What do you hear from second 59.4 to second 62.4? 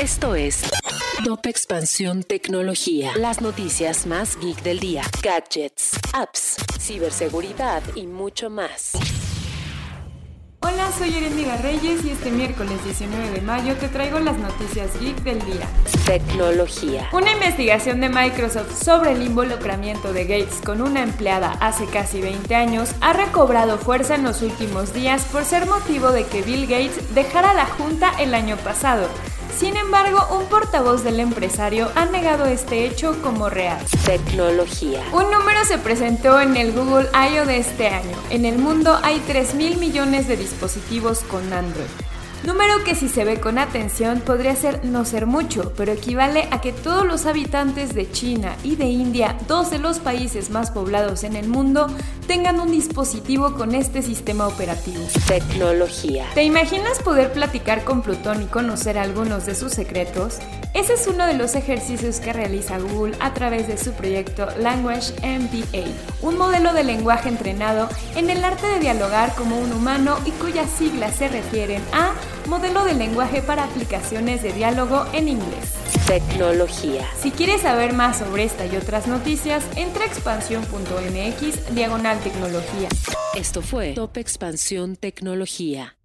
de sus secretos? Ese es uno de los ejercicios que